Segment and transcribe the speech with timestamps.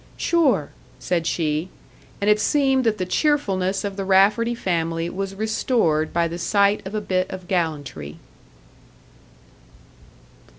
[0.17, 1.69] "Sure," said she;
[2.19, 6.81] and it seemed that the cheerfulness of the Rafferty family was restored by the sight
[6.87, 8.17] of a bit of gallantry.